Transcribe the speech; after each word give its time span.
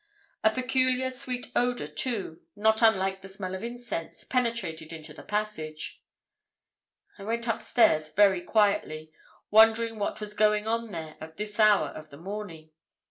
A 0.43 0.49
peculiar 0.49 1.11
sweet 1.11 1.51
odour, 1.55 1.85
too, 1.85 2.41
not 2.55 2.81
unlike 2.81 3.21
the 3.21 3.29
smell 3.29 3.53
of 3.53 3.63
incense, 3.63 4.23
penetrated 4.23 4.91
into 4.91 5.13
the 5.13 5.21
passage. 5.21 6.01
"I 7.19 7.23
went 7.23 7.45
upstairs 7.47 8.09
very 8.09 8.41
quietly, 8.41 9.11
wondering 9.51 9.99
what 9.99 10.19
was 10.19 10.33
going 10.33 10.65
on 10.65 10.89
there 10.91 11.17
at 11.21 11.37
this 11.37 11.59
hour 11.59 11.89
of 11.89 12.09
the 12.09 12.17
morning. 12.17 12.71